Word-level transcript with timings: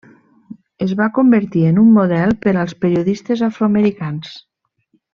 Es 0.85 0.93
va 1.01 1.07
convertir 1.17 1.61
en 1.73 1.77
un 1.83 1.91
model 1.99 2.33
per 2.47 2.55
als 2.65 2.75
periodistes 2.87 3.45
afroamericans. 3.53 4.35